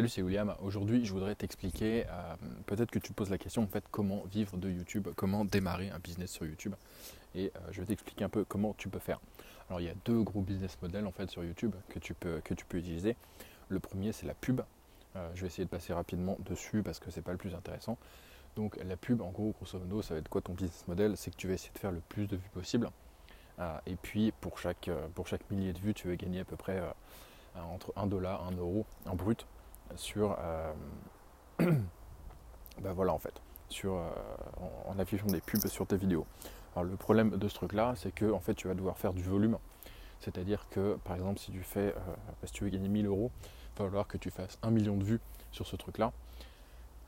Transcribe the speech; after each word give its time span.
Salut, 0.00 0.08
c'est 0.08 0.22
William. 0.22 0.54
Aujourd'hui, 0.62 1.04
je 1.04 1.12
voudrais 1.12 1.34
t'expliquer, 1.34 2.06
euh, 2.08 2.34
peut-être 2.64 2.90
que 2.90 2.98
tu 2.98 3.10
te 3.10 3.12
poses 3.12 3.28
la 3.28 3.36
question 3.36 3.64
en 3.64 3.66
fait, 3.66 3.84
comment 3.90 4.24
vivre 4.32 4.56
de 4.56 4.70
YouTube, 4.70 5.08
comment 5.14 5.44
démarrer 5.44 5.90
un 5.90 5.98
business 5.98 6.30
sur 6.30 6.46
YouTube. 6.46 6.72
Et 7.34 7.52
euh, 7.54 7.58
je 7.70 7.82
vais 7.82 7.86
t'expliquer 7.86 8.24
un 8.24 8.30
peu 8.30 8.46
comment 8.46 8.72
tu 8.78 8.88
peux 8.88 8.98
faire. 8.98 9.20
Alors, 9.68 9.78
il 9.78 9.84
y 9.84 9.90
a 9.90 9.94
deux 10.06 10.22
gros 10.22 10.40
business 10.40 10.78
models 10.80 11.06
en 11.06 11.12
fait 11.12 11.28
sur 11.28 11.44
YouTube 11.44 11.74
que 11.90 11.98
tu 11.98 12.14
peux, 12.14 12.40
que 12.42 12.54
tu 12.54 12.64
peux 12.64 12.78
utiliser. 12.78 13.14
Le 13.68 13.78
premier, 13.78 14.12
c'est 14.12 14.24
la 14.24 14.32
pub. 14.32 14.62
Euh, 15.16 15.30
je 15.34 15.42
vais 15.42 15.48
essayer 15.48 15.66
de 15.66 15.68
passer 15.68 15.92
rapidement 15.92 16.38
dessus 16.48 16.82
parce 16.82 16.98
que 16.98 17.10
c'est 17.10 17.20
pas 17.20 17.32
le 17.32 17.36
plus 17.36 17.54
intéressant. 17.54 17.98
Donc, 18.56 18.78
la 18.82 18.96
pub, 18.96 19.20
en 19.20 19.28
gros, 19.28 19.50
grosso 19.50 19.78
modo, 19.78 20.00
ça 20.00 20.14
va 20.14 20.20
être 20.20 20.30
quoi 20.30 20.40
ton 20.40 20.54
business 20.54 20.88
model? 20.88 21.18
C'est 21.18 21.30
que 21.30 21.36
tu 21.36 21.46
vas 21.46 21.52
essayer 21.52 21.74
de 21.74 21.78
faire 21.78 21.92
le 21.92 22.00
plus 22.08 22.26
de 22.26 22.36
vues 22.36 22.50
possible. 22.54 22.88
et 23.84 23.96
puis, 23.96 24.32
pour 24.40 24.58
chaque, 24.58 24.88
pour 25.14 25.28
chaque 25.28 25.50
millier 25.50 25.74
de 25.74 25.78
vues, 25.78 25.92
tu 25.92 26.08
vas 26.08 26.16
gagner 26.16 26.40
à 26.40 26.44
peu 26.46 26.56
près 26.56 26.82
entre 27.54 27.92
1 27.96 28.06
dollar, 28.06 28.46
1 28.46 28.52
euro 28.52 28.86
en 29.04 29.14
brut 29.14 29.46
sur, 29.96 30.36
ben 31.58 32.92
voilà 32.92 33.12
en 33.12 33.18
fait, 33.18 33.34
sur, 33.68 33.94
euh, 33.94 34.10
en, 34.86 34.98
affichant 34.98 35.26
des 35.26 35.40
pubs 35.40 35.66
sur 35.66 35.86
tes 35.86 35.96
vidéos. 35.96 36.26
Alors 36.74 36.84
le 36.84 36.96
problème 36.96 37.30
de 37.30 37.48
ce 37.48 37.54
truc-là, 37.54 37.94
c'est 37.96 38.12
que 38.12 38.30
en 38.30 38.40
fait, 38.40 38.54
tu 38.54 38.68
vas 38.68 38.74
devoir 38.74 38.98
faire 38.98 39.12
du 39.12 39.22
volume. 39.22 39.58
C'est-à-dire 40.20 40.66
que, 40.70 40.98
par 41.04 41.16
exemple, 41.16 41.38
si 41.38 41.50
tu 41.50 41.62
fais, 41.62 41.94
euh, 41.94 42.14
si 42.44 42.52
tu 42.52 42.64
veux 42.64 42.70
gagner 42.70 42.88
1000 42.88 43.06
euros, 43.06 43.30
il 43.42 43.78
va 43.78 43.86
falloir 43.86 44.06
que 44.06 44.18
tu 44.18 44.30
fasses 44.30 44.58
1 44.62 44.70
million 44.70 44.96
de 44.96 45.04
vues 45.04 45.20
sur 45.52 45.66
ce 45.66 45.76
truc-là. 45.76 46.12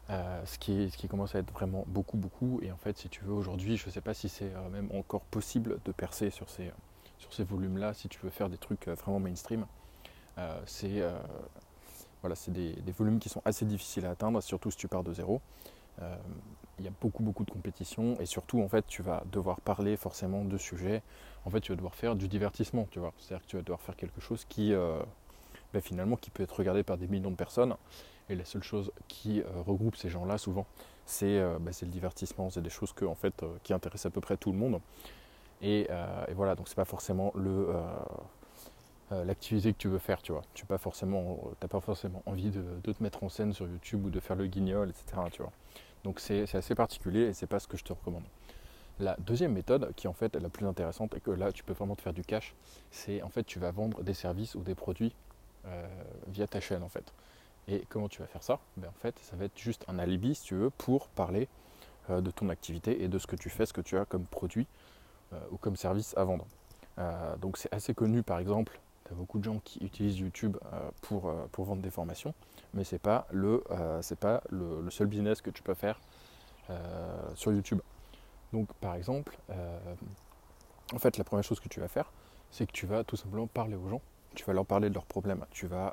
ce, 0.09 0.59
qui 0.59 0.90
ce 0.90 0.96
qui 0.96 1.09
commence 1.09 1.34
à 1.34 1.38
être 1.38 1.52
vraiment 1.52 1.84
beaucoup, 1.87 2.16
beaucoup. 2.16 2.60
Et 2.62 2.73
en 2.73 2.76
fait, 2.76 2.96
si 2.98 3.09
tu 3.09 3.24
veux, 3.24 3.32
aujourd'hui, 3.32 3.76
je 3.76 3.87
ne 3.87 3.90
sais 3.90 4.01
pas 4.01 4.14
si 4.14 4.28
c'est 4.28 4.51
même 4.70 4.90
encore 4.92 5.23
possible 5.23 5.78
de 5.84 5.92
percer 5.92 6.30
sur 6.30 6.48
ces, 6.48 6.73
sur 7.18 7.32
ces 7.32 7.45
volumes-là, 7.45 7.95
si 7.95 8.09
tu 8.09 8.18
veux 8.20 8.30
faire 8.30 8.48
des 8.48 8.59
trucs 8.59 8.88
vraiment 8.88 9.20
mainstream. 9.20 9.66
c'est 10.66 11.02
voilà, 12.22 12.36
c'est 12.36 12.52
des, 12.52 12.92
volumes 12.92 13.18
qui 13.18 13.28
sont 13.28 13.42
assez 13.44 13.64
difficiles 13.64 14.06
à 14.06 14.10
atteindre, 14.10 14.40
surtout 14.40 14.70
si 14.70 14.76
tu 14.76 14.88
pars 14.88 15.02
de 15.02 15.12
zéro. 15.12 15.40
Euh, 16.01 16.16
il 16.79 16.87
y 16.87 16.88
a 16.88 16.92
beaucoup 17.02 17.23
beaucoup 17.23 17.45
de 17.45 17.51
compétition 17.51 18.18
et 18.18 18.24
surtout 18.24 18.62
en 18.62 18.68
fait 18.68 18.87
tu 18.87 19.02
vas 19.02 19.23
devoir 19.30 19.60
parler 19.60 19.96
forcément 19.96 20.45
de 20.45 20.56
sujets. 20.56 21.02
En 21.45 21.51
fait 21.51 21.60
tu 21.60 21.73
vas 21.73 21.76
devoir 21.76 21.95
faire 21.95 22.16
du 22.16 22.29
divertissement, 22.29 22.88
tu 22.90 22.98
vois. 22.98 23.12
C'est-à-dire 23.18 23.45
que 23.45 23.51
tu 23.51 23.56
vas 23.56 23.62
devoir 23.62 23.80
faire 23.80 23.96
quelque 23.96 24.20
chose 24.20 24.46
qui 24.48 24.73
euh, 24.73 25.01
ben, 25.74 25.82
finalement 25.82 26.16
qui 26.16 26.30
peut 26.30 26.42
être 26.42 26.56
regardé 26.56 26.82
par 26.82 26.96
des 26.96 27.09
millions 27.09 27.30
de 27.30 27.37
personnes. 27.37 27.74
Et 28.30 28.36
la 28.36 28.45
seule 28.45 28.62
chose 28.62 28.90
qui 29.09 29.40
euh, 29.40 29.45
regroupe 29.66 29.96
ces 29.96 30.09
gens-là 30.09 30.38
souvent, 30.38 30.66
ben, 31.20 31.73
c'est 31.73 31.84
le 31.84 31.90
divertissement, 31.90 32.48
c'est 32.51 32.62
des 32.62 32.70
choses 32.70 32.95
qui 33.62 33.73
intéressent 33.73 34.07
à 34.07 34.10
peu 34.10 34.20
près 34.20 34.36
tout 34.36 34.52
le 34.52 34.59
monde. 34.59 34.80
Et, 35.60 35.82
et 35.82 36.34
voilà, 36.34 36.54
donc 36.54 36.68
c'est 36.68 36.74
pas 36.74 36.84
forcément 36.84 37.32
le 37.36 37.68
l'activité 39.24 39.73
que 39.73 39.79
tu 39.79 39.88
veux 39.88 39.99
faire, 39.99 40.23
tu 40.23 40.32
vois. 40.32 40.43
Tu 40.55 40.65
n'as 40.65 40.68
pas, 40.68 40.79
forcément, 40.79 41.38
pas 41.60 41.80
forcément 41.80 42.23
envie 42.27 42.51
de, 42.51 42.93
te 42.93 43.02
mettre 43.02 43.23
en 43.24 43.29
scène 43.29 43.52
sur 43.52 43.66
YouTube 43.66 44.07
ou 44.07 44.10
de 44.10 44.21
faire 44.21 44.37
le 44.37 44.46
guignol, 44.46 44.91
etc. 44.91 45.21
Donc 46.04 46.19
c'est 46.21 46.54
assez 46.54 46.74
particulier 46.74 47.23
et 47.23 47.32
c'est 47.32 47.46
pas 47.46 47.60
ce 47.60 47.69
que 47.69 47.77
je 47.77 47.85
te 47.85 47.93
recommande. 47.93 48.24
La 48.99 49.16
deuxième 49.21 49.52
méthode, 49.52 49.93
qui 49.95 50.09
en 50.09 50.13
fait 50.13 50.37
est 50.37 50.41
la 50.41 50.49
plus 50.49 50.66
intéressante 50.66 51.15
et 51.16 51.21
que 51.21 51.30
là 51.30 51.52
tu 51.52 51.65
peux 51.65 51.73
vraiment 51.73 51.96
te 51.96 52.02
faire 52.02 52.13
du 52.13 52.23
cash, 52.23 52.54
c'est 52.91 53.23
en 53.23 53.29
fait 53.29 53.45
tu 53.45 53.59
vas 53.59 53.71
vendre 53.71 54.02
des 54.02 54.15
services 54.15 54.54
ou 54.54 54.60
des 54.60 54.74
produits 54.74 55.15
euh, 55.66 55.87
via 56.29 56.47
ta 56.47 56.60
chaîne 56.60 56.82
en 56.82 56.88
fait. 56.88 57.13
Et 57.69 57.85
comment 57.88 58.09
tu 58.09 58.21
vas 58.21 58.26
faire 58.26 58.43
ça? 58.43 58.59
Ben, 58.76 58.88
En 58.88 59.01
fait, 59.01 59.19
ça 59.21 59.37
va 59.37 59.45
être 59.45 59.57
juste 59.57 59.85
un 59.88 59.99
alibi, 59.99 60.35
si 60.35 60.43
tu 60.43 60.57
veux, 60.57 60.71
pour 60.71 61.07
parler 61.09 61.49
euh, 62.10 62.21
de 62.21 62.30
ton 62.30 62.49
activité 62.49 63.02
et 63.02 63.09
de 63.09 63.19
ce 63.19 63.26
que 63.26 63.37
tu 63.37 63.49
fais, 63.51 63.66
ce 63.66 63.73
que 63.73 63.80
tu 63.80 63.97
as 63.97 64.04
comme 64.04 64.25
produit 64.25 64.66
ou 65.50 65.56
comme 65.56 65.76
service 65.76 66.15
à 66.19 66.25
vendre. 66.25 66.44
donc 67.41 67.56
c'est 67.56 67.72
assez 67.72 67.94
connu 67.94 68.22
par 68.22 68.38
exemple 68.38 68.78
tu 69.04 69.12
as 69.12 69.16
beaucoup 69.16 69.38
de 69.38 69.44
gens 69.44 69.60
qui 69.64 69.84
utilisent 69.84 70.19
YouTube 70.19 70.56
euh, 70.72 70.91
pour, 71.03 71.28
euh, 71.28 71.47
pour 71.53 71.64
vendre 71.64 71.82
des 71.82 71.91
formations, 71.91 72.34
mais 72.75 72.84
ce 72.84 72.94
n'est 72.94 73.00
pas, 73.00 73.26
le, 73.31 73.62
euh, 73.70 74.00
pas 74.20 74.42
le, 74.50 74.88
seul 74.91 75.06
business 75.06 75.41
que 75.41 75.50
tu 75.50 75.62
peux 75.62 75.75
faire 75.75 76.00
sur 77.34 77.53
YouTube. 77.53 77.80
Donc 78.54 78.72
par 78.75 78.94
exemple, 78.94 79.36
en 80.94 80.98
fait 80.98 81.18
la 81.18 81.24
première 81.24 81.44
chose 81.44 81.60
que 81.60 81.68
tu 81.68 81.80
vas 81.80 81.88
faire, 81.88 82.10
c'est 82.50 82.66
que 82.66 82.72
tu 82.72 82.86
vas 82.86 83.04
tout 83.04 83.16
simplement 83.16 83.46
parler 83.46 83.76
aux 83.76 83.88
gens, 83.91 84.00
tu 84.34 84.44
vas 84.44 84.54
leur 84.54 84.64
parler 84.64 84.88
de 84.88 84.94
leurs 84.94 85.04
problèmes, 85.04 85.44
tu 85.50 85.66
vas, 85.66 85.92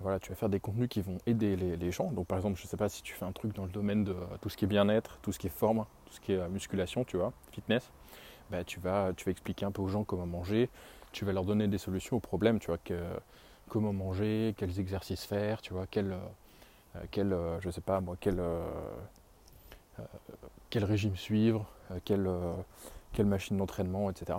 voilà, 0.00 0.20
tu 0.20 0.28
vas 0.28 0.34
faire 0.34 0.50
des 0.50 0.60
contenus 0.60 0.90
qui 0.90 1.00
vont 1.00 1.16
aider 1.24 1.56
les, 1.56 1.90
gens. 1.92 2.10
Donc 2.10 2.26
par 2.26 2.36
exemple, 2.36 2.58
je 2.58 2.64
ne 2.64 2.68
sais 2.68 2.76
pas 2.76 2.90
si 2.90 3.02
tu 3.02 3.14
fais 3.14 3.24
un 3.24 3.32
truc 3.32 3.54
dans 3.54 3.64
le 3.64 3.70
domaine 3.70 4.04
de 4.04 4.14
tout 4.42 4.50
ce 4.50 4.58
qui 4.58 4.66
est 4.66 4.68
bien-être, 4.68 5.18
tout 5.22 5.32
ce 5.32 5.38
qui 5.38 5.46
est 5.46 5.56
forme, 5.56 5.86
tout 6.04 6.12
ce 6.12 6.20
qui 6.20 6.32
est 6.32 6.48
musculation, 6.48 7.04
tu 7.04 7.16
vois, 7.16 7.32
fitness, 7.52 7.90
bah, 8.50 8.64
tu, 8.64 8.80
vas, 8.80 9.12
tu 9.16 9.24
vas 9.24 9.30
expliquer 9.30 9.64
un 9.64 9.70
peu 9.70 9.80
aux 9.80 9.88
gens 9.88 10.04
comment 10.04 10.26
manger, 10.26 10.68
tu 11.14 11.24
vas 11.24 11.32
leur 11.32 11.44
donner 11.44 11.68
des 11.68 11.78
solutions 11.78 12.16
aux 12.16 12.20
problèmes, 12.20 12.58
tu 12.58 12.66
vois, 12.66 12.78
que, 12.78 12.98
comment 13.68 13.92
manger, 13.92 14.54
quels 14.58 14.80
exercices 14.80 15.24
faire, 15.24 15.62
tu 15.62 15.72
vois, 15.72 15.86
quel, 15.86 16.12
euh, 16.12 16.98
quel 17.12 17.32
euh, 17.32 17.60
je 17.60 17.70
sais 17.70 17.80
pas 17.80 18.00
moi, 18.00 18.16
quel, 18.20 18.40
euh, 18.40 18.66
quel 20.70 20.84
régime 20.84 21.16
suivre, 21.16 21.66
quelle, 22.04 22.28
quelle 23.12 23.26
machine 23.26 23.56
d'entraînement, 23.56 24.10
etc. 24.10 24.38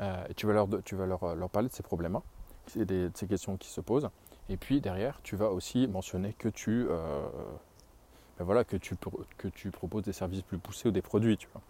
et 0.00 0.34
tu 0.34 0.46
vas, 0.46 0.52
leur, 0.52 0.68
tu 0.84 0.96
vas 0.96 1.06
leur, 1.06 1.34
leur 1.34 1.48
parler 1.48 1.68
de 1.68 1.74
ces 1.74 1.82
problèmes-là, 1.82 2.22
de 2.76 3.10
ces 3.14 3.26
questions 3.26 3.56
qui 3.56 3.68
se 3.68 3.80
posent. 3.80 4.10
Et 4.50 4.58
puis 4.58 4.82
derrière, 4.82 5.20
tu 5.22 5.34
vas 5.34 5.50
aussi 5.50 5.88
mentionner 5.88 6.34
que 6.34 6.50
tu, 6.50 6.86
ben 8.38 8.44
voilà, 8.44 8.64
que 8.64 8.76
tu, 8.76 8.96
que 9.38 9.48
tu 9.48 9.70
proposes 9.70 10.02
des 10.02 10.12
services 10.12 10.42
plus 10.42 10.58
poussés 10.58 10.88
ou 10.88 10.92
des 10.92 11.00
produits. 11.00 11.38
Tu 11.38 11.48
vois. 11.52 11.62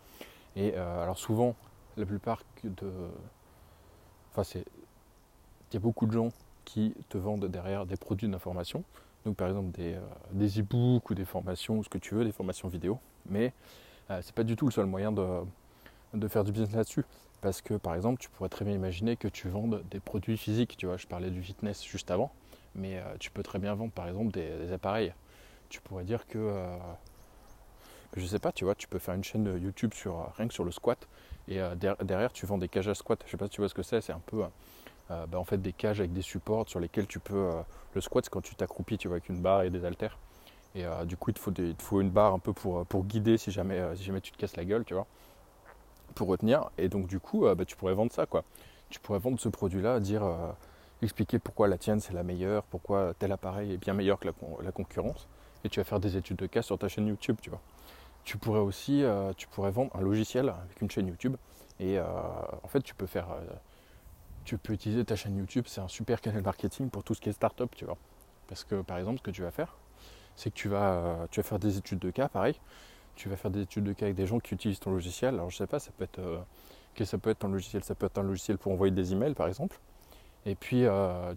Et 0.57 0.75
alors 0.75 1.19
souvent, 1.19 1.55
la 1.97 2.07
plupart 2.07 2.43
de, 2.65 2.91
Enfin, 4.37 4.61
il 5.71 5.75
y 5.75 5.77
a 5.79 5.81
beaucoup 5.81 6.07
de 6.07 6.13
gens 6.13 6.31
qui 6.67 6.95
te 7.09 7.17
vendent 7.17 7.47
derrière 7.47 7.87
des 7.87 7.97
produits 7.97 8.29
d'information. 8.29 8.85
Donc 9.25 9.37
par 9.37 9.49
exemple 9.49 9.71
des, 9.73 9.95
euh, 9.95 10.01
des 10.33 10.61
e-books 10.61 11.09
ou 11.11 11.15
des 11.15 11.25
formations 11.25 11.79
ou 11.79 11.85
ce 11.85 11.89
que 11.89 11.99
tu 11.99 12.15
veux, 12.15 12.25
des 12.25 12.33
formations 12.33 12.69
vidéo. 12.69 12.99
Mais 13.31 13.53
ce 14.09 14.13
euh, 14.13 14.21
c'est 14.23 14.35
pas 14.35 14.45
du 14.45 14.55
tout 14.55 14.67
le 14.67 14.73
seul 14.73 14.87
moyen 14.87 15.11
de, 15.11 16.29
faire 16.29 16.45
du 16.45 16.53
business 16.53 16.75
là-dessus. 16.75 17.05
Parce 17.41 17.63
que 17.63 17.75
par 17.75 17.95
exemple, 17.95 18.21
tu 18.21 18.29
pourrais 18.29 18.49
très 18.49 18.65
bien 18.65 18.75
imaginer 18.75 19.17
que 19.17 19.29
tu 19.29 19.49
vendes 19.49 19.83
des 19.91 20.01
produits 20.01 20.37
physiques. 20.37 20.77
Tu 20.77 20.87
vois, 20.87 20.97
je 20.99 21.07
parlais 21.07 21.31
du 21.31 21.43
fitness 21.43 21.83
juste 21.83 22.11
avant, 22.11 22.31
mais 22.75 22.99
euh, 22.99 23.03
tu 23.19 23.31
peux 23.31 23.43
très 23.43 23.59
bien 23.59 23.75
vendre 23.75 23.93
par 23.93 24.07
exemple 24.07 24.33
des, 24.33 24.71
appareils. 24.73 25.15
Tu 25.71 25.81
pourrais 25.81 26.05
dire 26.05 26.27
que, 26.29 26.65
je 28.17 28.25
sais 28.25 28.39
pas, 28.39 28.53
tu 28.53 28.65
vois, 28.65 28.77
tu 28.77 28.87
peux 28.87 29.01
faire 29.01 29.15
une 29.15 29.25
chaîne 29.25 29.59
YouTube 29.61 29.93
sur 29.95 30.33
rien 30.37 30.47
que 30.47 30.55
sur 30.55 30.63
le 30.63 30.71
squat 30.71 31.09
et 31.49 31.61
euh, 31.61 31.75
derrière, 31.75 32.33
tu 32.33 32.47
vends 32.47 32.59
des 32.59 32.69
cages 32.69 32.89
à 32.89 32.95
squat. 32.95 33.21
Je 33.27 33.31
sais 33.31 33.37
pas 33.37 33.47
si 33.47 33.53
tu 33.53 33.61
vois 33.61 33.69
ce 33.69 33.75
que 33.75 33.83
c'est. 33.83 34.01
C'est 34.01 34.12
un 34.12 34.23
peu 34.25 34.45
euh, 35.11 35.27
bah, 35.27 35.39
en 35.39 35.45
fait 35.45 35.59
des 35.59 35.73
cages 35.73 36.01
avec 36.01 36.12
des 36.12 36.23
supports 36.23 36.69
sur 36.69 36.81
lesquels 36.81 37.07
tu 37.07 37.21
peux. 37.21 37.34
Euh, 37.34 37.62
le 37.95 38.01
squat, 38.01 38.25
c'est 38.25 38.31
quand 38.31 38.43
tu 38.43 38.55
t'accroupis, 38.55 38.99
tu 38.99 39.09
vois, 39.09 39.17
avec 39.17 39.29
une 39.29 39.41
barre 39.41 39.62
et 39.62 39.71
des 39.71 39.84
haltères. 39.84 40.19
Et 40.75 40.84
du 41.07 41.17
coup, 41.17 41.31
il 41.31 41.55
te, 41.55 41.83
faut 41.83 42.03
une 42.03 42.11
barre 42.11 42.34
un 42.34 42.39
peu 42.39 42.53
pour, 42.53 42.84
pour 42.84 43.05
guider 43.05 43.39
si 43.39 43.51
jamais, 43.51 43.81
si 43.97 44.05
jamais 44.05 44.21
tu 44.21 44.31
te 44.31 44.37
casses 44.37 44.57
la 44.57 44.65
gueule, 44.67 44.84
tu 44.84 44.93
vois, 44.93 45.07
pour 46.15 46.29
retenir. 46.29 46.69
Et 46.77 46.91
donc, 46.91 47.07
du 47.07 47.19
coup, 47.19 47.47
bah, 47.57 47.65
tu 47.65 47.77
pourrais 47.77 47.95
vendre 47.95 48.13
ça, 48.13 48.27
quoi. 48.27 48.45
Tu 48.91 49.01
pourrais 49.01 49.19
vendre 49.19 49.41
ce 49.41 49.49
produit-là, 49.49 50.01
dire, 50.01 50.23
expliquer 51.01 51.39
pourquoi 51.39 51.67
la 51.67 51.78
tienne 51.78 52.01
c'est 52.01 52.13
la 52.13 52.23
meilleure, 52.23 52.63
pourquoi 52.65 53.15
tel 53.19 53.33
appareil 53.33 53.73
est 53.73 53.78
bien 53.78 53.95
meilleur 53.95 54.19
que 54.19 54.27
la, 54.27 54.34
la 54.63 54.71
concurrence. 54.71 55.27
Et 55.65 55.71
tu 55.71 55.81
vas 55.81 55.84
faire 55.84 55.99
des 55.99 56.19
études 56.19 56.37
de 56.37 56.47
cas 56.47 56.61
sur 56.61 56.78
ta 56.78 56.89
chaîne 56.89 57.07
YouTube, 57.07 57.39
tu 57.41 57.49
vois. 57.49 57.63
Tu 58.27 58.39
pourrais 58.39 58.61
aussi 58.61 59.05
euh, 59.05 59.33
tu 59.37 59.47
pourrais 59.47 59.71
vendre 59.71 59.95
un 59.95 60.01
logiciel 60.01 60.49
avec 60.49 60.83
une 60.83 60.91
chaîne 60.91 61.07
YouTube. 61.07 61.37
Et 61.79 61.97
euh, 61.97 62.05
en 62.65 62.67
fait, 62.67 62.81
tu 62.81 62.93
peux 62.93 63.07
faire. 63.07 63.31
Euh, 63.31 63.41
tu 64.45 64.59
peux 64.59 64.73
utiliser 64.73 65.05
ta 65.05 65.15
chaîne 65.15 65.37
YouTube, 65.37 65.65
c'est 65.69 65.81
un 65.81 65.89
super 65.89 66.21
canal 66.21 66.43
marketing 66.43 66.91
pour 66.91 67.05
tout 67.05 67.15
ce 67.15 67.21
qui 67.21 67.29
est 67.29 67.33
startup, 67.33 67.73
tu 67.77 67.85
vois. 67.85 67.97
Parce 68.49 68.65
que 68.65 68.83
par 68.83 68.99
exemple, 68.99 69.19
ce 69.19 69.23
que 69.23 69.31
tu 69.31 69.43
vas 69.43 69.53
faire, 69.53 69.77
c'est 70.35 70.51
que 70.51 70.57
tu 70.57 70.69
vas, 70.69 71.29
tu 71.31 71.41
vas 71.41 71.45
faire 71.45 71.61
des 71.61 71.79
études 71.79 72.01
de 72.01 72.11
cas, 72.11 72.29
pareil. 72.29 72.61
Tu 73.15 73.29
vas 73.29 73.37
faire 73.37 73.51
des 73.51 73.61
études 73.61 73.85
de 73.85 73.93
cas 73.93 74.07
avec 74.07 74.17
des 74.17 74.27
gens 74.27 74.41
qui 74.41 74.55
utilisent 74.55 74.81
ton 74.81 74.91
logiciel. 74.91 75.35
Alors 75.35 75.51
je 75.51 75.57
sais 75.57 75.67
pas, 75.69 75.79
ça 75.79 75.93
peut 75.97 76.05
être 76.05 76.21
que 76.97 77.05
ça 77.05 77.19
peut 77.19 77.31
être 77.31 77.45
un 77.45 77.49
logiciel, 77.49 77.85
ça 77.85 77.95
peut 77.95 78.07
être 78.07 78.19
un 78.19 78.25
logiciel 78.25 78.59
pour 78.59 78.73
envoyer 78.73 78.93
des 78.93 79.13
emails 79.13 79.35
par 79.35 79.47
exemple. 79.47 79.79
Et 80.47 80.57
puis 80.57 80.85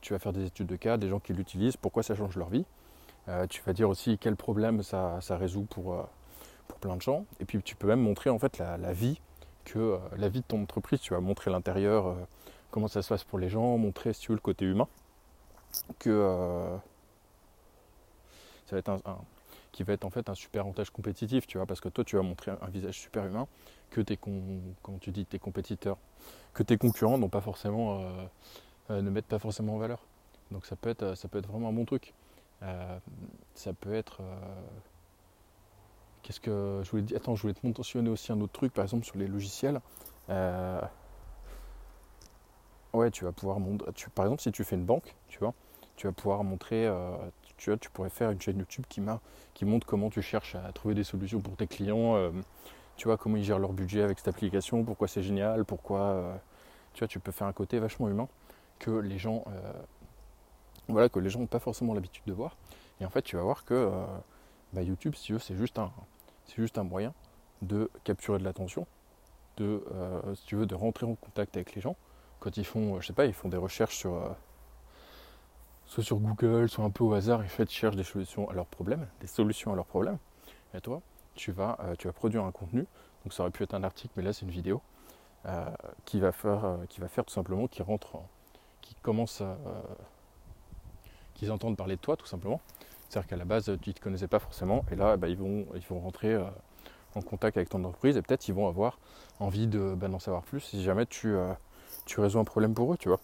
tu 0.02 0.14
vas 0.14 0.20
faire 0.20 0.34
des 0.34 0.46
études 0.46 0.68
de 0.68 0.76
cas, 0.76 0.98
des 0.98 1.10
gens 1.10 1.20
qui 1.20 1.34
l'utilisent, 1.34 1.78
pourquoi 1.78 2.02
ça 2.02 2.16
change 2.16 2.35
leur 2.35 2.50
vie. 2.50 2.66
tu 3.50 3.62
vas 3.64 3.74
dire 3.74 3.90
aussi 3.90 4.18
quel 4.18 4.35
problème 4.35 4.82
ça, 4.82 5.20
ça 5.22 5.38
résout 5.38 5.64
pour, 5.64 6.08
pour 6.70 6.80
plein 6.80 6.96
de 6.96 7.02
gens. 7.02 7.26
Et 7.42 7.46
puis 7.46 7.62
tu 7.62 7.76
peux 7.76 7.88
même 7.88 8.00
montrer 8.00 8.30
en 8.30 8.40
fait 8.40 8.58
la, 8.58 8.94
vie 8.94 9.20
que 9.66 9.80
euh, 9.80 9.98
la 10.16 10.30
vie 10.30 10.40
de 10.40 10.46
ton 10.46 10.62
entreprise. 10.62 11.02
Tu 11.02 11.14
vas 11.14 11.20
montrer 11.20 11.52
l'intérieur, 11.52 12.08
euh, 12.08 12.16
comment 12.72 12.88
ça 12.88 13.02
se 13.02 13.10
passe 13.10 13.26
pour 13.26 13.40
les 13.40 13.50
gens, 13.50 13.78
montrer 13.78 14.14
si 14.14 14.22
tu 14.22 14.28
veux 14.30 14.36
le 14.36 14.42
côté 14.42 14.64
humain. 14.64 14.88
Que 16.00 16.10
euh, 16.10 16.78
ça 18.68 18.76
va 18.76 18.78
être 18.78 18.90
un, 18.90 19.02
qui 19.74 19.84
va 19.84 19.94
être 19.94 20.06
en 20.06 20.10
fait 20.10 20.30
un 20.30 20.36
super 20.36 20.62
avantage 20.62 20.90
compétitif, 20.92 21.46
tu 21.48 21.58
vois, 21.58 21.68
parce 21.68 21.82
que 21.82 21.90
toi 21.90 22.04
tu 22.06 22.16
vas 22.16 22.22
montrer 22.22 22.52
un, 22.62 22.70
visage 22.70 22.98
super 23.00 23.26
humain 23.26 23.48
que 23.90 24.02
tes 24.02 24.18
comment 24.18 25.00
tu 25.00 25.12
dis 25.12 25.26
tes 25.26 25.40
compétiteurs, 25.40 25.98
que 26.54 26.64
tes 26.64 26.78
concurrents 26.78 27.18
n'ont 27.18 27.30
pas 27.30 27.42
forcément 27.42 28.04
ne 28.90 29.10
mettent 29.10 29.28
pas 29.28 29.40
forcément 29.40 29.76
en 29.76 29.78
valeur. 29.80 30.00
Donc 30.52 30.66
ça 30.66 30.76
peut 30.76 30.90
être 30.90 31.16
ça 31.16 31.28
peut 31.28 31.40
être 31.40 31.48
vraiment 31.48 31.70
un 31.70 31.74
bon 31.74 31.86
truc. 31.86 32.14
ça 33.56 33.74
peut 33.74 33.94
être 33.94 34.22
Qu'est-ce 36.29 36.41
que 36.41 36.81
je 36.84 36.91
voulais 36.91 37.02
dire 37.02 37.17
Attends, 37.17 37.34
je 37.34 37.41
voulais 37.41 37.55
te 37.55 37.66
mentionner 37.66 38.08
aussi 38.08 38.31
un 38.31 38.40
autre 38.40 38.53
truc, 38.53 38.72
par 38.72 38.84
exemple 38.84 39.03
sur 39.03 39.17
les 39.17 39.26
logiciels. 39.26 39.81
Euh, 40.29 40.79
ouais, 42.93 43.09
tu 43.09 43.23
vas 43.23 43.31
pouvoir 43.31 43.59
montrer. 43.59 43.91
par 44.14 44.26
exemple, 44.26 44.43
si 44.43 44.52
tu 44.52 44.64
fais 44.64 44.76
une 44.76 44.85
banque, 44.85 45.16
tu 45.28 45.40
vois, 45.40 45.55
tu 45.96 46.05
vas 46.05 46.14
pouvoir 46.14 46.43
montrer. 46.43 46.85
Euh, 46.85 47.17
tu 47.58 47.72
vois, 47.72 47.79
tu 47.79 47.90
pourrais 47.90 48.11
faire 48.11 48.29
une 48.29 48.40
chaîne 48.40 48.59
YouTube 48.59 48.85
qui, 48.87 49.02
qui 49.55 49.66
montre 49.66 49.87
comment 49.87 50.11
tu 50.11 50.22
cherches 50.22 50.53
à 50.53 50.72
trouver 50.72 50.93
des 50.93 51.03
solutions 51.03 51.41
pour 51.41 51.55
tes 51.58 51.66
clients, 51.66 52.16
euh, 52.16 52.29
tu 52.96 53.08
vois, 53.08 53.17
comment 53.17 53.37
ils 53.37 53.43
gèrent 53.43 53.58
leur 53.58 53.73
budget 53.73 54.03
avec 54.03 54.20
cette 54.20 54.28
application, 54.28 54.84
pourquoi 54.84 55.08
c'est 55.08 55.23
génial, 55.23 55.66
pourquoi, 55.66 56.40
tu 56.93 56.99
vois, 56.99 57.08
tu 57.08 57.20
peux 57.20 57.32
faire 57.32 57.47
un 57.47 57.53
côté 57.53 57.79
vachement 57.79 58.08
humain 58.08 58.28
que 58.78 58.91
les 58.91 59.17
gens, 59.17 59.46
voilà, 60.90 61.09
que 61.09 61.17
les 61.17 61.32
gens 61.32 61.40
n'ont 61.40 61.47
pas 61.47 61.58
forcément 61.58 61.96
l'habitude 61.96 62.23
de 62.28 62.34
voir. 62.34 62.55
Et 63.02 63.05
en 63.05 63.09
fait, 63.09 63.23
tu 63.23 63.35
vas 63.35 63.41
voir 63.41 63.66
que 63.66 63.90
bah, 64.73 64.84
YouTube, 64.84 65.16
si 65.16 65.23
tu 65.23 65.34
veux, 65.34 65.40
c'est 65.40 65.55
juste 65.55 65.79
un, 65.79 65.91
c'est 66.49 66.57
juste 66.61 66.78
un 66.78 66.84
moyen 66.84 67.13
de 67.61 67.90
capturer 68.03 68.40
de 68.40 68.43
l'attention, 68.43 68.87
de, 69.57 69.84
si 70.35 70.46
tu 70.46 70.55
veux, 70.55 70.66
de 70.66 70.75
rentrer 70.75 71.05
en 71.05 71.16
contact 71.16 71.55
avec 71.55 71.75
les 71.75 71.81
gens. 71.81 71.96
Quand 72.40 72.57
ils 72.57 72.66
font, 72.66 72.99
je 73.01 73.07
sais 73.07 73.13
pas, 73.13 73.25
ils 73.25 73.34
font 73.34 73.49
des 73.49 73.57
recherches 73.57 73.97
sur 73.97 74.35
soit 75.90 76.03
sur 76.03 76.17
Google, 76.17 76.69
soit 76.69 76.85
un 76.85 76.91
peu 76.91 77.03
au 77.03 77.13
hasard, 77.13 77.43
et 77.43 77.47
fait, 77.47 77.63
ils 77.63 77.75
cherchent 77.75 77.96
des 77.96 78.03
solutions 78.03 78.47
à 78.49 78.53
leurs 78.53 78.67
problèmes, 78.67 79.07
des 79.22 79.28
solutions 79.28 79.73
à 79.73 79.75
leurs 79.75 79.87
problèmes. 79.87 80.19
Et 80.75 80.81
toi, 80.81 81.01
tu 81.34 81.51
vas, 81.51 81.78
euh, 81.81 82.11
produire 82.11 82.43
un 82.43 82.51
contenu. 82.51 82.85
Donc 83.23 83.34
ça 83.34 83.41
aurait 83.41 83.51
pu 83.51 83.63
être 83.63 83.73
un 83.73 83.84
article, 83.84 84.13
mais 84.16 84.23
là 84.23 84.31
c'est 84.31 84.46
une 84.46 84.51
vidéo 84.51 84.81
euh, 85.47 85.66
qui 86.05 86.19
va 86.19 86.31
faire, 86.31 86.63
euh, 86.63 86.78
qui 86.87 87.01
va 87.01 87.07
faire 87.07 87.25
tout 87.25 87.34
simplement, 87.34 87.67
qui 87.67 87.81
rentre, 87.81 88.19
qui 88.81 88.93
commence, 89.01 89.41
à, 89.41 89.57
qu'ils 91.34 91.51
entendent 91.51 91.75
parler 91.75 91.96
de 91.96 92.01
toi 92.01 92.16
tout 92.16 92.28
simplement. 92.28 92.61
C'est-à-dire 93.09 93.28
qu'à 93.28 93.38
la 93.38 93.46
base, 93.46 93.66
tu 93.82 93.90
ne 93.90 93.94
te 93.94 94.00
connaissais 94.00 94.28
pas 94.28 94.40
forcément, 94.40 94.85
et 94.91 94.96
là, 94.96 95.17
bah, 95.17 95.28
ils, 95.28 95.38
vont, 95.38 95.66
ils 95.76 95.82
vont 95.90 96.00
rentrer 96.00 96.38
en 97.16 97.22
contact 97.22 97.58
avec 97.58 97.70
ton 97.70 97.84
entreprise, 97.84 98.17
et 98.17 98.22
peut-être 98.22 98.47
ils 98.47 98.53
vont 98.53 98.67
avoir 98.67 99.00
envie 99.40 99.67
bah, 99.67 100.08
d'en 100.08 100.20
savoir 100.20 100.44
plus 100.44 100.59
si 100.59 100.84
jamais 100.84 101.06
tu, 101.08 101.35
tu 102.06 102.20
résous 102.20 102.40
un 102.40 102.44
problème 102.44 102.73
pour 102.73 102.94
eux, 102.94 102.97
tu 102.97 103.09
vois. 103.09 103.20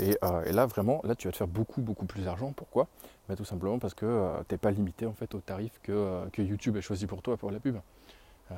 Euh, 0.00 0.44
et, 0.44 0.52
là, 0.52 0.66
vraiment, 0.66 1.00
là, 1.04 1.14
tu 1.14 1.28
vas 1.28 1.32
te 1.32 1.36
faire 1.36 1.48
beaucoup, 1.48 1.82
beaucoup 1.82 2.06
plus 2.06 2.24
d'argent. 2.24 2.52
Pourquoi? 2.52 2.88
Bah, 3.28 3.36
Tout 3.36 3.44
simplement 3.44 3.78
parce 3.78 3.94
que 3.94 4.06
euh, 4.06 4.38
tu 4.48 4.54
n'es 4.54 4.58
pas 4.58 4.70
limité 4.70 5.06
en 5.06 5.12
fait, 5.12 5.34
au 5.34 5.40
tarif 5.40 5.72
euh, 5.88 6.28
que, 6.30 6.42
YouTube 6.42 6.76
a 6.76 6.80
choisi 6.80 7.06
pour 7.06 7.22
toi 7.22 7.36
pour 7.36 7.50
la 7.50 7.60
pub. 7.60 7.76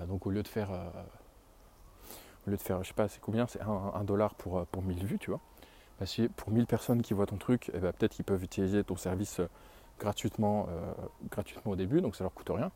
donc, 0.08 0.26
au 0.26 0.30
lieu 0.30 0.42
de 0.42 0.48
faire, 0.48 0.70
au 2.46 2.50
lieu 2.50 2.56
de 2.56 2.62
faire, 2.62 2.82
je 2.82 2.88
sais 2.88 2.94
pas, 2.94 3.08
c'est 3.08 3.20
combien? 3.20 3.46
C'est 3.46 3.60
un, 3.60 4.04
dollar 4.04 4.34
pour, 4.34 4.66
pour 4.66 4.82
1000 4.82 5.04
vues, 5.04 5.18
tu 5.18 5.30
vois. 5.30 5.40
Si 6.04 6.28
pour 6.28 6.50
1000 6.50 6.66
personnes 6.66 7.02
qui 7.02 7.14
voient 7.14 7.26
ton 7.26 7.36
truc, 7.36 7.70
eh 7.74 7.78
peut-être 7.78 8.12
qu'ils 8.12 8.24
peuvent 8.24 8.42
utiliser 8.42 8.82
ton 8.82 8.96
service 8.96 9.40
gratuitement, 9.98 10.66
gratuitement 11.30 11.72
au 11.72 11.76
début, 11.76 12.00
donc 12.00 12.16
ça 12.16 12.24
leur 12.24 12.34
coûte 12.34 12.50
rien. 12.50 12.70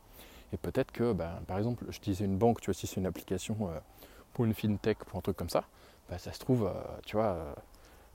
Et 0.53 0.57
peut-être 0.57 0.93
que, 0.93 1.13
bah, 1.13 1.41
par 1.47 1.59
exemple, 1.59 1.85
je 1.91 2.01
disais 2.01 2.25
une 2.25 2.39
banque, 2.39 2.61
tu 2.61 2.67
vois, 2.67 2.75
si 2.75 2.87
c'est 2.87 3.01
une 3.01 3.07
application 3.07 3.57
pour 4.33 4.45
une 4.45 4.55
fintech, 4.55 4.99
pour 4.99 5.19
un 5.19 5.23
truc 5.23 5.37
comme 5.37 5.51
ça, 5.51 5.65
ça 6.19 6.33
se 6.33 6.39
trouve, 6.39 6.71
tu 7.05 7.17
vois 7.17 7.55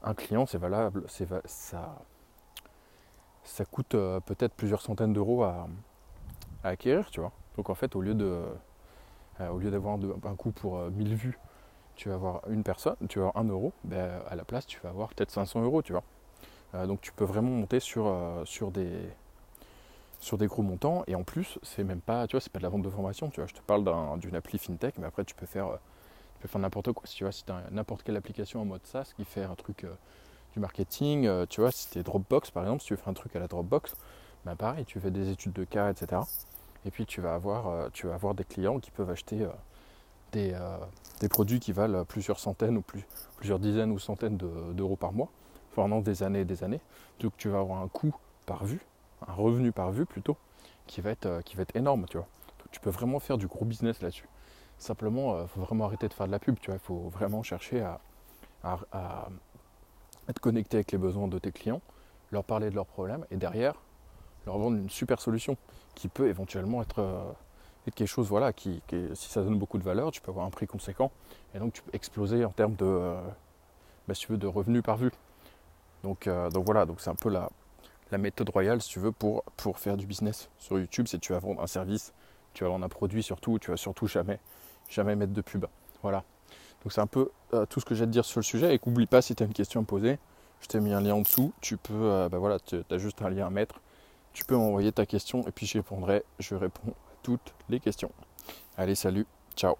un 0.03 0.13
client, 0.13 0.45
c'est 0.45 0.57
valable, 0.57 1.03
c'est 1.07 1.27
ça, 1.45 1.95
ça 3.43 3.65
coûte 3.65 3.95
euh, 3.95 4.19
peut-être 4.19 4.53
plusieurs 4.53 4.81
centaines 4.81 5.13
d'euros 5.13 5.43
à, 5.43 5.67
acquérir, 6.63 7.09
tu 7.09 7.19
vois. 7.19 7.31
Donc 7.57 7.69
en 7.69 7.75
fait, 7.75 7.95
au 7.95 8.01
lieu 8.01 8.13
de, 8.13 8.43
euh, 9.39 9.49
au 9.49 9.57
lieu 9.57 9.71
d'avoir 9.71 9.97
un 9.97 10.35
coût 10.35 10.51
pour 10.51 10.79
1000 10.91 11.11
euh, 11.11 11.15
vues, 11.15 11.39
tu 11.95 12.09
vas 12.09 12.15
avoir 12.15 12.41
une 12.49 12.63
personne, 12.63 12.95
tu 13.09 13.19
vas 13.19 13.27
avoir 13.27 13.43
1 13.43 13.49
euro, 13.49 13.73
ben, 13.83 14.21
à 14.29 14.35
la 14.35 14.45
place, 14.45 14.65
tu 14.65 14.79
vas 14.81 14.89
avoir 14.89 15.09
peut-être 15.09 15.31
500 15.31 15.63
euros, 15.63 15.81
tu 15.81 15.91
vois. 15.91 16.03
Donc 16.73 17.01
tu 17.01 17.11
peux 17.11 17.25
vraiment 17.25 17.49
monter 17.49 17.79
sur, 17.79 18.13
sur, 18.45 18.71
des, 18.71 18.91
sur 20.19 20.37
des 20.37 20.47
gros 20.47 20.61
montants, 20.61 21.03
et 21.07 21.15
en 21.15 21.23
plus, 21.23 21.59
c'est 21.63 21.83
même 21.83 22.01
pas, 22.01 22.27
tu 22.27 22.35
vois, 22.35 22.41
c'est 22.41 22.51
pas 22.51 22.59
de 22.59 22.63
la 22.63 22.69
vente 22.69 22.81
de 22.81 22.89
formation, 22.89 23.29
tu 23.29 23.41
vois. 23.41 23.47
Je 23.47 23.53
te 23.53 23.61
parle 23.61 23.83
d'une 24.19 24.35
appli 24.35 24.57
fintech, 24.57 24.97
mais 24.97 25.07
après, 25.07 25.25
tu 25.25 25.35
peux 25.35 25.45
faire 25.45 25.77
peux 26.41 26.47
faire 26.47 26.59
n'importe 26.59 26.91
quoi. 26.91 27.03
Si 27.05 27.15
tu 27.15 27.23
vois, 27.23 27.31
tu 27.31 27.49
as 27.51 27.63
n'importe 27.71 28.03
quelle 28.03 28.17
application 28.17 28.61
en 28.61 28.65
mode 28.65 28.85
SaaS 28.85 29.13
qui 29.15 29.23
fait 29.23 29.43
un 29.43 29.55
truc 29.55 29.85
euh, 29.85 29.93
du 30.53 30.59
marketing, 30.59 31.27
euh, 31.27 31.45
tu 31.47 31.61
vois, 31.61 31.71
si 31.71 31.89
tu 31.89 32.03
Dropbox 32.03 32.51
par 32.51 32.63
exemple, 32.63 32.81
si 32.81 32.87
tu 32.87 32.93
veux 32.93 32.97
faire 32.97 33.09
un 33.09 33.13
truc 33.13 33.35
à 33.35 33.39
la 33.39 33.47
Dropbox, 33.47 33.95
ben 34.45 34.55
pareil, 34.55 34.85
tu 34.85 34.99
fais 34.99 35.11
des 35.11 35.29
études 35.29 35.53
de 35.53 35.63
cas, 35.63 35.91
etc. 35.91 36.21
Et 36.85 36.91
puis 36.91 37.05
tu 37.05 37.21
vas 37.21 37.35
avoir, 37.35 37.67
euh, 37.67 37.89
tu 37.93 38.07
vas 38.07 38.15
avoir 38.15 38.33
des 38.33 38.43
clients 38.43 38.79
qui 38.79 38.91
peuvent 38.91 39.09
acheter 39.09 39.47
des, 40.31 40.57
des, 41.19 41.29
produits 41.29 41.59
qui 41.59 41.73
valent 41.73 42.05
plusieurs 42.05 42.39
centaines 42.39 42.77
ou 42.77 42.81
plus, 42.81 43.05
plusieurs 43.37 43.59
dizaines 43.59 43.91
ou 43.91 43.99
centaines 43.99 44.37
d'euros 44.37 44.95
par 44.95 45.13
mois 45.13 45.29
pendant 45.75 46.01
des 46.01 46.23
années 46.23 46.41
et 46.41 46.45
des 46.45 46.63
années. 46.63 46.81
Donc 47.19 47.33
tu 47.37 47.49
vas 47.49 47.59
avoir 47.59 47.81
un 47.81 47.87
coût 47.87 48.15
par 48.45 48.65
vue, 48.65 48.81
un 49.27 49.33
revenu 49.33 49.71
par 49.71 49.91
vue 49.91 50.05
plutôt, 50.05 50.37
qui 50.87 51.01
va 51.01 51.11
être, 51.11 51.41
qui 51.43 51.55
va 51.55 51.63
être 51.63 51.75
énorme, 51.75 52.05
tu 52.09 52.17
vois. 52.17 52.27
Tu 52.71 52.79
peux 52.79 52.89
vraiment 52.89 53.19
faire 53.19 53.37
du 53.37 53.47
gros 53.47 53.65
business 53.65 54.01
là-dessus. 54.01 54.27
Simplement, 54.77 55.35
il 55.35 55.41
euh, 55.41 55.47
faut 55.47 55.61
vraiment 55.61 55.85
arrêter 55.85 56.07
de 56.07 56.13
faire 56.13 56.25
de 56.25 56.31
la 56.31 56.39
pub, 56.39 56.57
tu 56.59 56.71
vois. 56.71 56.75
Il 56.75 56.85
faut 56.85 57.09
vraiment 57.09 57.43
chercher 57.43 57.81
à, 57.81 57.99
être 60.27 60.39
connecté 60.39 60.77
avec 60.77 60.91
les 60.91 60.97
besoins 60.97 61.27
de 61.27 61.37
tes 61.37 61.51
clients, 61.51 61.81
leur 62.31 62.43
parler 62.43 62.69
de 62.69 62.75
leurs 62.75 62.85
problèmes 62.85 63.25
et 63.31 63.37
derrière, 63.37 63.75
leur 64.45 64.57
vendre 64.57 64.77
une 64.77 64.89
super 64.89 65.21
solution 65.21 65.57
qui 65.95 66.07
peut 66.07 66.29
éventuellement 66.29 66.81
être, 66.81 66.99
euh, 66.99 67.31
quelque 67.95 68.07
chose, 68.07 68.27
voilà, 68.27 68.53
qui, 68.53 68.81
si 69.13 69.29
ça 69.29 69.43
donne 69.43 69.59
beaucoup 69.59 69.77
de 69.77 69.83
valeur, 69.83 70.11
tu 70.11 70.21
peux 70.21 70.31
avoir 70.31 70.45
un 70.45 70.49
prix 70.49 70.67
conséquent 70.67 71.11
et 71.53 71.59
donc 71.59 71.73
tu 71.73 71.81
peux 71.81 71.93
exploser 71.93 72.45
en 72.45 72.51
termes 72.51 72.75
de, 72.75 72.85
euh, 72.85 73.21
bah, 74.07 74.13
tu 74.15 74.31
veux, 74.31 74.37
de 74.37 74.47
revenus 74.47 74.83
par 74.83 74.97
vue. 74.97 75.11
Donc, 76.03 76.27
donc 76.27 76.65
voilà, 76.65 76.85
donc 76.85 76.99
c'est 76.99 77.09
un 77.09 77.15
peu 77.15 77.29
la, 77.29 77.49
méthode 78.17 78.49
royale, 78.49 78.81
si 78.81 78.89
tu 78.89 78.99
veux, 78.99 79.11
pour, 79.11 79.43
faire 79.75 79.97
du 79.97 80.05
business 80.05 80.49
sur 80.57 80.79
YouTube, 80.79 81.07
c'est 81.07 81.19
tu 81.19 81.33
vas 81.33 81.39
vendre 81.39 81.61
un 81.61 81.67
service, 81.67 82.13
tu 82.53 82.63
vas 82.63 82.69
vendre 82.69 82.85
un 82.85 82.89
produit 82.89 83.23
surtout, 83.23 83.59
tu 83.59 83.71
vas 83.71 83.77
surtout 83.77 84.07
jamais 84.07 84.39
jamais 84.91 85.15
mettre 85.15 85.33
de 85.33 85.41
pub. 85.41 85.65
Voilà. 86.01 86.23
Donc 86.83 86.93
c'est 86.93 87.01
un 87.01 87.07
peu 87.07 87.29
euh, 87.53 87.65
tout 87.65 87.79
ce 87.79 87.85
que 87.85 87.95
j'ai 87.95 88.03
à 88.03 88.07
te 88.07 88.11
dire 88.11 88.25
sur 88.25 88.39
le 88.39 88.43
sujet. 88.43 88.75
Et 88.75 88.79
n'oublie 88.85 89.07
pas, 89.07 89.21
si 89.21 89.35
tu 89.35 89.43
as 89.43 89.45
une 89.45 89.53
question 89.53 89.81
à 89.81 89.83
poser, 89.83 90.19
je 90.61 90.67
t'ai 90.67 90.79
mis 90.79 90.93
un 90.93 91.01
lien 91.01 91.15
en 91.15 91.21
dessous. 91.21 91.53
Tu 91.61 91.77
peux, 91.77 91.93
euh, 91.93 92.29
bah 92.29 92.37
voilà, 92.37 92.59
tu 92.59 92.83
as 92.89 92.97
juste 92.97 93.21
un 93.21 93.29
lien 93.29 93.47
à 93.47 93.49
mettre. 93.49 93.81
Tu 94.33 94.45
peux 94.45 94.55
m'envoyer 94.55 94.91
ta 94.91 95.05
question 95.05 95.45
et 95.47 95.51
puis 95.51 95.65
j'y 95.65 95.77
répondrai. 95.77 96.23
Je 96.39 96.55
réponds 96.55 96.91
à 96.91 97.15
toutes 97.23 97.53
les 97.69 97.79
questions. 97.79 98.11
Allez, 98.77 98.95
salut, 98.95 99.25
ciao. 99.55 99.75